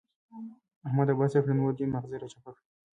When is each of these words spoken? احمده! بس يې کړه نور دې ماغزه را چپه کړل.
احمده! 0.85 1.13
بس 1.19 1.31
يې 1.35 1.41
کړه 1.43 1.53
نور 1.59 1.71
دې 1.77 1.85
ماغزه 1.93 2.17
را 2.21 2.27
چپه 2.33 2.49
کړل. 2.55 2.65